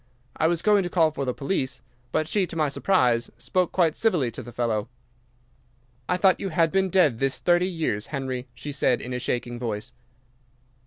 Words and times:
I 0.35 0.47
was 0.47 0.63
going 0.63 0.81
to 0.81 0.89
call 0.89 1.11
for 1.11 1.25
the 1.25 1.31
police, 1.35 1.83
but 2.11 2.27
she, 2.27 2.47
to 2.47 2.55
my 2.55 2.69
surprise, 2.69 3.29
spoke 3.37 3.71
quite 3.71 3.95
civilly 3.95 4.31
to 4.31 4.41
the 4.41 4.51
fellow. 4.51 4.89
"'"I 6.09 6.17
thought 6.17 6.39
you 6.39 6.49
had 6.49 6.71
been 6.71 6.89
dead 6.89 7.19
this 7.19 7.37
thirty 7.37 7.69
years, 7.69 8.07
Henry," 8.07 8.47
said 8.55 8.99
she, 9.01 9.05
in 9.05 9.13
a 9.13 9.19
shaking 9.19 9.59
voice. 9.59 9.93